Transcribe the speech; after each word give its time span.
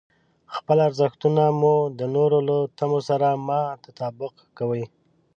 خپل 0.55 0.77
ارزښتونه 0.87 1.43
مو 1.59 1.75
د 1.99 2.01
نورو 2.15 2.39
له 2.47 2.57
تمو 2.77 2.99
سره 3.09 3.27
مه 3.47 3.59
تطابق 3.85 4.33
کوئ. 4.57 4.83